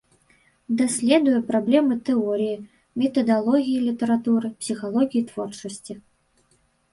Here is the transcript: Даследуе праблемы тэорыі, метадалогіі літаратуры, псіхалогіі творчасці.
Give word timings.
Даследуе 0.79 1.41
праблемы 1.49 1.97
тэорыі, 2.07 2.55
метадалогіі 3.01 3.77
літаратуры, 3.89 4.47
псіхалогіі 4.63 5.23
творчасці. 5.29 5.93